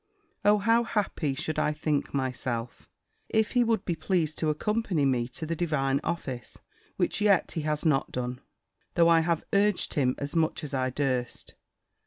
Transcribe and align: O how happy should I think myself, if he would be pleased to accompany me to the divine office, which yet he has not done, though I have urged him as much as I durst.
O 0.43 0.57
how 0.57 0.81
happy 0.83 1.35
should 1.35 1.59
I 1.59 1.73
think 1.73 2.11
myself, 2.11 2.89
if 3.29 3.51
he 3.51 3.63
would 3.63 3.85
be 3.85 3.93
pleased 3.95 4.39
to 4.39 4.49
accompany 4.49 5.05
me 5.05 5.27
to 5.27 5.45
the 5.45 5.55
divine 5.55 5.99
office, 6.03 6.57
which 6.97 7.21
yet 7.21 7.51
he 7.51 7.61
has 7.61 7.85
not 7.85 8.11
done, 8.11 8.41
though 8.95 9.09
I 9.09 9.19
have 9.19 9.45
urged 9.53 9.93
him 9.93 10.15
as 10.17 10.35
much 10.35 10.63
as 10.63 10.73
I 10.73 10.89
durst. 10.89 11.53